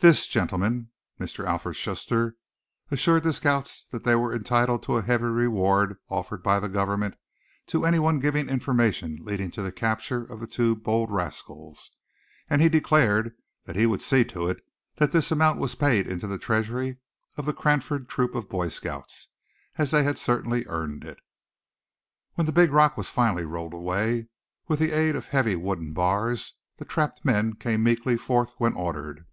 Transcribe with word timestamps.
This 0.00 0.26
gentleman, 0.26 0.90
Mr. 1.20 1.46
Alfred 1.46 1.76
Shuster, 1.76 2.34
assured 2.90 3.22
the 3.22 3.32
scouts 3.32 3.86
that 3.92 4.02
they 4.02 4.16
were 4.16 4.34
entitled 4.34 4.82
to 4.82 4.96
the 4.96 5.02
heavy 5.02 5.26
reward 5.26 5.94
offered 6.08 6.42
by 6.42 6.58
the 6.58 6.68
Government 6.68 7.14
to 7.68 7.84
any 7.84 8.00
one 8.00 8.18
giving 8.18 8.48
information 8.48 9.20
leading 9.22 9.52
to 9.52 9.62
the 9.62 9.70
capture 9.70 10.24
of 10.24 10.40
the 10.40 10.48
two 10.48 10.74
bold 10.74 11.12
rascals; 11.12 11.92
and 12.50 12.60
he 12.60 12.68
declared 12.68 13.36
that 13.64 13.76
he 13.76 13.86
would 13.86 14.02
see 14.02 14.24
to 14.24 14.48
it 14.48 14.58
that 14.96 15.12
this 15.12 15.30
amount 15.30 15.60
was 15.60 15.76
paid 15.76 16.08
into 16.08 16.26
the 16.26 16.38
treasury 16.38 16.96
of 17.36 17.46
the 17.46 17.54
Cranford 17.54 18.08
Troop 18.08 18.34
of 18.34 18.48
Boy 18.48 18.68
Scouts, 18.68 19.28
as 19.78 19.92
they 19.92 20.02
had 20.02 20.18
certainly 20.18 20.66
earned 20.66 21.04
it. 21.04 21.18
When 22.34 22.46
the 22.46 22.52
big 22.52 22.72
rock 22.72 22.96
was 22.96 23.08
finally 23.08 23.44
rolled 23.44 23.74
away, 23.74 24.26
with 24.66 24.80
the 24.80 24.90
aid 24.90 25.14
of 25.14 25.26
heavy 25.28 25.54
wooden 25.54 25.92
bars, 25.92 26.54
the 26.78 26.84
trapped 26.84 27.24
men 27.24 27.54
came 27.54 27.84
meekly 27.84 28.16
forth 28.16 28.56
when 28.58 28.72
ordered. 28.72 29.24